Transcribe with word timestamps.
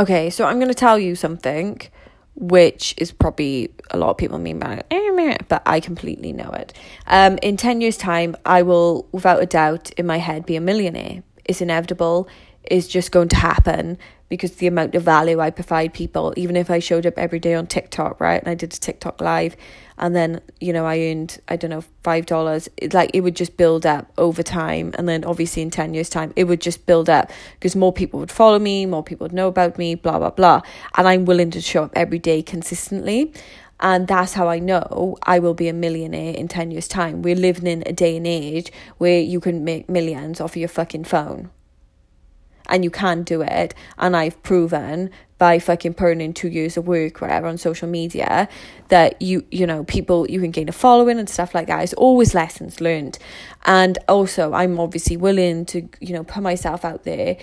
Okay, 0.00 0.30
so 0.30 0.44
I'm 0.44 0.56
going 0.56 0.68
to 0.68 0.74
tell 0.74 0.98
you 0.98 1.14
something 1.14 1.80
which 2.34 2.94
is 2.96 3.12
probably 3.12 3.70
a 3.90 3.98
lot 3.98 4.10
of 4.10 4.16
people 4.16 4.38
mean 4.38 4.58
by 4.58 4.74
it, 4.74 4.86
eh, 4.90 5.36
but 5.48 5.62
I 5.66 5.80
completely 5.80 6.32
know 6.32 6.50
it. 6.50 6.72
Um, 7.06 7.38
in 7.42 7.56
10 7.56 7.80
years' 7.80 7.98
time, 7.98 8.36
I 8.46 8.62
will, 8.62 9.06
without 9.12 9.42
a 9.42 9.46
doubt, 9.46 9.90
in 9.92 10.06
my 10.06 10.16
head, 10.16 10.46
be 10.46 10.56
a 10.56 10.60
millionaire. 10.60 11.22
It's 11.44 11.60
inevitable, 11.60 12.28
it's 12.64 12.86
just 12.86 13.12
going 13.12 13.28
to 13.28 13.36
happen 13.36 13.98
because 14.28 14.52
the 14.52 14.66
amount 14.66 14.94
of 14.94 15.02
value 15.02 15.40
I 15.40 15.50
provide 15.50 15.92
people, 15.92 16.32
even 16.38 16.56
if 16.56 16.70
I 16.70 16.78
showed 16.78 17.04
up 17.04 17.18
every 17.18 17.38
day 17.38 17.52
on 17.52 17.66
TikTok, 17.66 18.18
right? 18.18 18.40
And 18.40 18.48
I 18.48 18.54
did 18.54 18.72
a 18.72 18.76
TikTok 18.78 19.20
live 19.20 19.56
and 19.98 20.16
then, 20.16 20.40
you 20.58 20.72
know, 20.72 20.86
I 20.86 21.00
earned, 21.00 21.38
I 21.48 21.56
don't 21.56 21.68
know, 21.68 21.84
five 22.02 22.24
dollars. 22.24 22.68
It's 22.78 22.94
like 22.94 23.10
it 23.12 23.20
would 23.20 23.36
just 23.36 23.58
build 23.58 23.84
up 23.84 24.10
over 24.16 24.42
time. 24.42 24.94
And 24.96 25.06
then 25.06 25.22
obviously 25.24 25.60
in 25.60 25.70
10 25.70 25.92
years' 25.92 26.08
time, 26.08 26.32
it 26.34 26.44
would 26.44 26.62
just 26.62 26.86
build 26.86 27.10
up 27.10 27.30
because 27.54 27.76
more 27.76 27.92
people 27.92 28.20
would 28.20 28.30
follow 28.30 28.58
me, 28.58 28.86
more 28.86 29.04
people 29.04 29.26
would 29.26 29.34
know 29.34 29.48
about 29.48 29.76
me, 29.76 29.94
blah, 29.96 30.18
blah, 30.18 30.30
blah. 30.30 30.62
And 30.96 31.06
I'm 31.06 31.26
willing 31.26 31.50
to 31.50 31.60
show 31.60 31.84
up 31.84 31.92
every 31.94 32.18
day 32.18 32.42
consistently. 32.42 33.34
And 33.80 34.08
that's 34.08 34.32
how 34.32 34.48
I 34.48 34.60
know 34.60 35.18
I 35.24 35.40
will 35.40 35.54
be 35.54 35.68
a 35.68 35.74
millionaire 35.74 36.34
in 36.34 36.48
10 36.48 36.70
years' 36.70 36.88
time. 36.88 37.20
We're 37.20 37.34
living 37.34 37.66
in 37.66 37.82
a 37.84 37.92
day 37.92 38.16
and 38.16 38.26
age 38.26 38.72
where 38.96 39.20
you 39.20 39.40
can 39.40 39.62
make 39.62 39.90
millions 39.90 40.40
off 40.40 40.52
of 40.52 40.56
your 40.56 40.68
fucking 40.68 41.04
phone 41.04 41.50
and 42.68 42.84
you 42.84 42.90
can 42.90 43.22
do 43.22 43.42
it. 43.42 43.74
And 43.98 44.16
I've 44.16 44.42
proven 44.42 45.10
by 45.42 45.58
fucking 45.58 45.94
putting 45.94 46.20
in 46.20 46.32
two 46.32 46.46
years 46.46 46.76
of 46.76 46.86
work, 46.86 47.20
whatever, 47.20 47.48
on 47.48 47.58
social 47.58 47.88
media, 47.88 48.48
that 48.88 49.20
you, 49.20 49.44
you 49.50 49.66
know, 49.66 49.82
people, 49.82 50.30
you 50.30 50.40
can 50.40 50.52
gain 50.52 50.68
a 50.68 50.72
following 50.72 51.18
and 51.18 51.28
stuff 51.28 51.52
like 51.52 51.66
that. 51.66 51.82
It's 51.82 51.94
always 51.94 52.32
lessons 52.32 52.80
learned. 52.80 53.18
And 53.64 53.98
also, 54.06 54.52
I'm 54.52 54.78
obviously 54.78 55.16
willing 55.16 55.66
to, 55.66 55.88
you 56.00 56.12
know, 56.12 56.22
put 56.22 56.44
myself 56.44 56.84
out 56.84 57.02
there, 57.02 57.36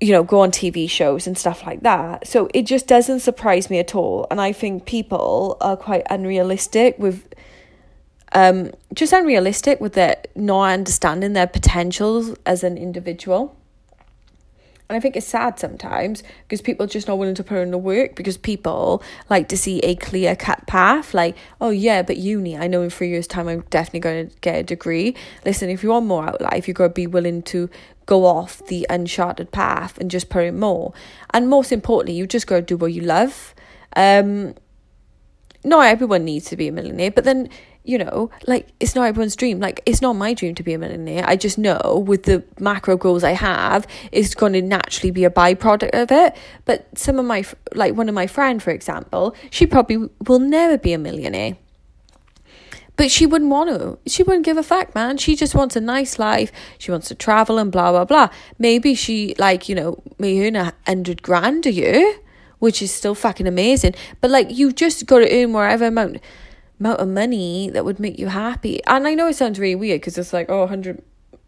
you 0.00 0.10
know, 0.10 0.24
go 0.24 0.40
on 0.40 0.50
TV 0.50 0.90
shows 0.90 1.28
and 1.28 1.38
stuff 1.38 1.64
like 1.64 1.82
that. 1.82 2.26
So 2.26 2.48
it 2.52 2.62
just 2.62 2.88
doesn't 2.88 3.20
surprise 3.20 3.70
me 3.70 3.78
at 3.78 3.94
all. 3.94 4.26
And 4.28 4.40
I 4.40 4.52
think 4.52 4.84
people 4.84 5.56
are 5.60 5.76
quite 5.76 6.02
unrealistic 6.10 6.98
with 6.98 7.32
um 8.32 8.72
just 8.92 9.12
unrealistic 9.12 9.80
with 9.80 9.94
their 9.94 10.16
not 10.34 10.64
understanding 10.64 11.32
their 11.34 11.46
potentials 11.46 12.34
as 12.44 12.64
an 12.64 12.76
individual. 12.76 13.56
And 14.88 14.96
I 14.96 15.00
think 15.00 15.16
it's 15.16 15.26
sad 15.26 15.58
sometimes 15.58 16.22
because 16.44 16.62
people 16.62 16.84
are 16.84 16.88
just 16.88 17.08
not 17.08 17.18
willing 17.18 17.34
to 17.34 17.44
put 17.44 17.58
in 17.58 17.70
the 17.70 17.78
work 17.78 18.14
because 18.14 18.38
people 18.38 19.02
like 19.28 19.48
to 19.48 19.56
see 19.56 19.80
a 19.80 19.94
clear 19.94 20.34
cut 20.34 20.66
path. 20.66 21.12
Like, 21.12 21.36
oh 21.60 21.68
yeah, 21.68 22.00
but 22.00 22.16
uni, 22.16 22.56
I 22.56 22.68
know 22.68 22.80
in 22.80 22.88
three 22.88 23.10
years' 23.10 23.26
time 23.26 23.48
I'm 23.48 23.60
definitely 23.68 24.00
going 24.00 24.30
to 24.30 24.36
get 24.40 24.56
a 24.56 24.62
degree. 24.62 25.14
Listen, 25.44 25.68
if 25.68 25.82
you 25.82 25.90
want 25.90 26.06
more 26.06 26.26
out 26.26 26.36
of 26.36 26.40
life, 26.40 26.66
you've 26.66 26.78
got 26.78 26.88
to 26.88 26.94
be 26.94 27.06
willing 27.06 27.42
to 27.42 27.68
go 28.06 28.24
off 28.24 28.64
the 28.68 28.86
uncharted 28.88 29.52
path 29.52 29.98
and 29.98 30.10
just 30.10 30.30
put 30.30 30.44
in 30.44 30.58
more. 30.58 30.94
And 31.34 31.50
most 31.50 31.70
importantly, 31.70 32.14
you 32.14 32.26
just 32.26 32.46
got 32.46 32.56
to 32.56 32.62
do 32.62 32.78
what 32.78 32.94
you 32.94 33.02
love. 33.02 33.54
Um, 33.94 34.54
not 35.64 35.86
everyone 35.86 36.24
needs 36.24 36.46
to 36.46 36.56
be 36.56 36.68
a 36.68 36.72
millionaire, 36.72 37.10
but 37.10 37.24
then 37.24 37.50
you 37.84 37.96
know, 37.96 38.30
like 38.46 38.68
it's 38.80 38.94
not 38.94 39.06
everyone's 39.06 39.34
dream. 39.34 39.60
Like 39.60 39.80
it's 39.86 40.02
not 40.02 40.12
my 40.12 40.34
dream 40.34 40.54
to 40.56 40.62
be 40.62 40.74
a 40.74 40.78
millionaire. 40.78 41.24
I 41.26 41.36
just 41.36 41.56
know 41.56 42.04
with 42.06 42.24
the 42.24 42.44
macro 42.58 42.96
goals 42.96 43.24
I 43.24 43.32
have, 43.32 43.86
it's 44.12 44.34
going 44.34 44.52
to 44.52 44.60
naturally 44.60 45.10
be 45.10 45.24
a 45.24 45.30
byproduct 45.30 45.90
of 45.90 46.12
it. 46.12 46.36
But 46.66 46.86
some 46.98 47.18
of 47.18 47.24
my, 47.24 47.44
like 47.74 47.94
one 47.94 48.08
of 48.08 48.14
my 48.14 48.26
friend, 48.26 48.62
for 48.62 48.70
example, 48.70 49.34
she 49.50 49.66
probably 49.66 50.08
will 50.26 50.38
never 50.38 50.76
be 50.76 50.92
a 50.92 50.98
millionaire. 50.98 51.56
But 52.96 53.10
she 53.12 53.26
wouldn't 53.26 53.50
want 53.50 53.70
to. 53.70 53.98
She 54.10 54.22
wouldn't 54.22 54.44
give 54.44 54.56
a 54.56 54.62
fuck, 54.62 54.94
man. 54.94 55.16
She 55.18 55.36
just 55.36 55.54
wants 55.54 55.76
a 55.76 55.80
nice 55.80 56.18
life. 56.18 56.50
She 56.78 56.90
wants 56.90 57.08
to 57.08 57.14
travel 57.14 57.56
and 57.56 57.70
blah 57.70 57.92
blah 57.92 58.04
blah. 58.04 58.28
Maybe 58.58 58.94
she 58.96 59.36
like 59.38 59.68
you 59.68 59.76
know 59.76 60.02
may 60.18 60.44
earn 60.44 60.56
a 60.56 60.74
hundred 60.84 61.22
grand 61.22 61.64
a 61.64 61.72
year, 61.72 62.16
which 62.58 62.82
is 62.82 62.92
still 62.92 63.14
fucking 63.14 63.46
amazing. 63.46 63.94
But 64.20 64.32
like 64.32 64.50
you 64.50 64.72
just 64.72 65.06
got 65.06 65.20
to 65.20 65.32
earn 65.32 65.52
whatever 65.52 65.86
amount 65.86 66.18
amount 66.80 67.00
of 67.00 67.08
money 67.08 67.70
that 67.70 67.84
would 67.84 67.98
make 67.98 68.18
you 68.18 68.28
happy. 68.28 68.82
And 68.84 69.06
I 69.06 69.14
know 69.14 69.28
it 69.28 69.34
sounds 69.34 69.58
really 69.58 69.74
weird 69.74 70.00
because 70.00 70.16
it's 70.18 70.32
like, 70.32 70.48
oh, 70.48 70.60
100, 70.60 71.02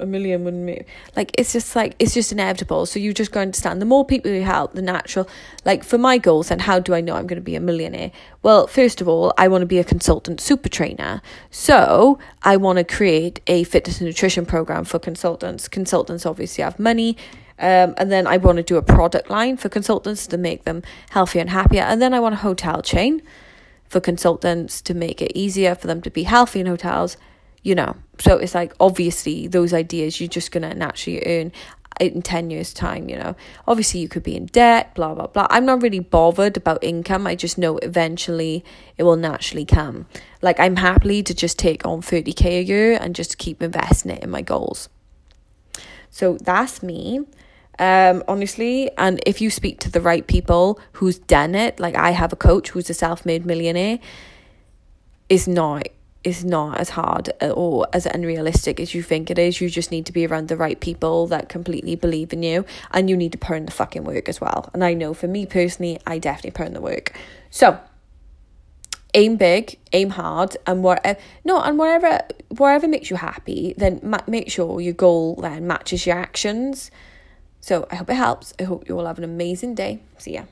a 0.00 0.06
million 0.06 0.44
wouldn't 0.44 0.64
make, 0.64 0.86
like, 1.16 1.30
it's 1.38 1.52
just 1.52 1.74
like, 1.76 1.94
it's 1.98 2.14
just 2.14 2.32
inevitable. 2.32 2.84
So 2.86 2.98
you 2.98 3.14
just 3.14 3.32
go 3.32 3.40
understand 3.40 3.80
the 3.80 3.86
more 3.86 4.04
people 4.04 4.30
you 4.30 4.42
help, 4.42 4.74
the 4.74 4.82
natural, 4.82 5.28
like 5.64 5.84
for 5.84 5.98
my 5.98 6.18
goals 6.18 6.50
and 6.50 6.60
how 6.60 6.78
do 6.78 6.94
I 6.94 7.00
know 7.00 7.14
I'm 7.14 7.26
going 7.26 7.40
to 7.40 7.44
be 7.44 7.56
a 7.56 7.60
millionaire? 7.60 8.10
Well, 8.42 8.66
first 8.66 9.00
of 9.00 9.08
all, 9.08 9.32
I 9.38 9.48
want 9.48 9.62
to 9.62 9.66
be 9.66 9.78
a 9.78 9.84
consultant 9.84 10.40
super 10.40 10.68
trainer. 10.68 11.22
So 11.50 12.18
I 12.42 12.56
want 12.56 12.78
to 12.78 12.84
create 12.84 13.40
a 13.46 13.64
fitness 13.64 14.00
and 14.00 14.06
nutrition 14.06 14.44
program 14.44 14.84
for 14.84 14.98
consultants. 14.98 15.68
Consultants 15.68 16.26
obviously 16.26 16.64
have 16.64 16.78
money. 16.78 17.16
Um, 17.56 17.94
and 17.96 18.10
then 18.10 18.26
I 18.26 18.36
want 18.36 18.56
to 18.56 18.64
do 18.64 18.76
a 18.76 18.82
product 18.82 19.30
line 19.30 19.56
for 19.56 19.68
consultants 19.68 20.26
to 20.26 20.36
make 20.36 20.64
them 20.64 20.82
healthier 21.10 21.40
and 21.40 21.50
happier. 21.50 21.82
And 21.82 22.02
then 22.02 22.12
I 22.12 22.18
want 22.18 22.34
a 22.34 22.38
hotel 22.38 22.82
chain 22.82 23.22
for 23.88 24.00
consultants 24.00 24.80
to 24.82 24.94
make 24.94 25.22
it 25.22 25.32
easier 25.34 25.74
for 25.74 25.86
them 25.86 26.02
to 26.02 26.10
be 26.10 26.24
healthy 26.24 26.60
in 26.60 26.66
hotels, 26.66 27.16
you 27.62 27.74
know. 27.74 27.96
So 28.18 28.38
it's 28.38 28.54
like 28.54 28.72
obviously 28.80 29.46
those 29.46 29.72
ideas 29.72 30.20
you're 30.20 30.28
just 30.28 30.52
gonna 30.52 30.74
naturally 30.74 31.22
earn 31.26 31.52
in 32.00 32.22
10 32.22 32.50
years 32.50 32.72
time 32.72 33.08
you 33.08 33.16
know. 33.16 33.36
Obviously 33.68 34.00
you 34.00 34.08
could 34.08 34.22
be 34.22 34.36
in 34.36 34.46
debt 34.46 34.94
blah 34.94 35.14
blah 35.14 35.28
blah. 35.28 35.46
I'm 35.50 35.64
not 35.64 35.82
really 35.82 36.00
bothered 36.00 36.56
about 36.56 36.82
income. 36.82 37.26
I 37.26 37.34
just 37.34 37.56
know 37.58 37.78
eventually 37.78 38.64
it 38.96 39.04
will 39.04 39.16
naturally 39.16 39.64
come. 39.64 40.06
Like 40.42 40.58
i'm 40.60 40.76
happily 40.76 41.22
to 41.22 41.34
just 41.34 41.58
take 41.58 41.86
on 41.86 42.02
30k 42.02 42.44
a 42.46 42.62
year 42.62 42.98
and 43.00 43.14
just 43.14 43.38
keep 43.38 43.62
investing 43.62 44.12
it 44.12 44.24
in 44.24 44.30
my 44.30 44.42
goals. 44.42 44.88
So 46.10 46.36
that's 46.40 46.82
me 46.82 47.24
um, 47.78 48.22
honestly. 48.28 48.90
And 48.96 49.20
if 49.26 49.40
you 49.40 49.50
speak 49.50 49.80
to 49.80 49.90
the 49.90 50.00
right 50.00 50.26
people 50.26 50.80
who's 50.92 51.18
done 51.18 51.54
it, 51.54 51.80
like 51.80 51.96
I 51.96 52.10
have 52.10 52.32
a 52.32 52.36
coach 52.36 52.70
who's 52.70 52.90
a 52.90 52.94
self 52.94 53.24
made 53.26 53.44
millionaire, 53.46 53.98
is 55.28 55.48
not 55.48 55.88
is 56.24 56.42
not 56.42 56.80
as 56.80 56.88
hard 56.90 57.30
or 57.42 57.86
as 57.92 58.06
unrealistic 58.06 58.80
as 58.80 58.94
you 58.94 59.02
think 59.02 59.30
it 59.30 59.38
is. 59.38 59.60
You 59.60 59.68
just 59.68 59.90
need 59.90 60.06
to 60.06 60.12
be 60.12 60.26
around 60.26 60.48
the 60.48 60.56
right 60.56 60.80
people 60.80 61.26
that 61.26 61.50
completely 61.50 61.96
believe 61.96 62.32
in 62.32 62.42
you 62.42 62.64
and 62.92 63.10
you 63.10 63.16
need 63.16 63.32
to 63.32 63.38
put 63.38 63.58
in 63.58 63.66
the 63.66 63.72
fucking 63.72 64.04
work 64.04 64.28
as 64.28 64.40
well. 64.40 64.70
And 64.72 64.82
I 64.82 64.94
know 64.94 65.12
for 65.12 65.28
me 65.28 65.44
personally, 65.44 66.00
I 66.06 66.18
definitely 66.18 66.52
put 66.52 66.66
in 66.66 66.72
the 66.72 66.80
work. 66.80 67.12
So 67.50 67.78
aim 69.12 69.36
big, 69.36 69.78
aim 69.92 70.10
hard, 70.10 70.56
and 70.66 70.82
whatever 70.82 71.18
no, 71.44 71.60
and 71.60 71.78
whatever 71.78 72.20
whatever 72.48 72.88
makes 72.88 73.10
you 73.10 73.16
happy, 73.16 73.74
then 73.76 74.00
ma- 74.02 74.24
make 74.26 74.50
sure 74.50 74.80
your 74.80 74.94
goal 74.94 75.36
then 75.36 75.66
matches 75.66 76.06
your 76.06 76.16
actions. 76.16 76.90
So 77.64 77.86
I 77.90 77.94
hope 77.94 78.10
it 78.10 78.16
helps. 78.16 78.52
I 78.60 78.64
hope 78.64 78.86
you 78.86 78.98
all 78.98 79.06
have 79.06 79.16
an 79.16 79.24
amazing 79.24 79.74
day. 79.74 80.02
See 80.18 80.34
ya. 80.34 80.42